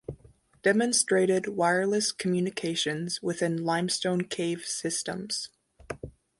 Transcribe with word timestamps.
Demonstrated 0.63 1.49
wireless 1.49 2.11
communications 2.11 3.21
within 3.21 3.63
limestone 3.63 4.21
cave 4.23 4.65
system. 4.65 5.27